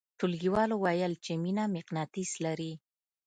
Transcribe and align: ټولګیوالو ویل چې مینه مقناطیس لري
ټولګیوالو 0.19 0.75
ویل 0.83 1.13
چې 1.23 1.31
مینه 1.43 1.63
مقناطیس 1.75 2.31
لري 2.45 2.71